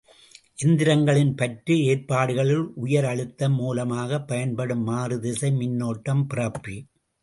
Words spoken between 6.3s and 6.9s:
பிறப்பி.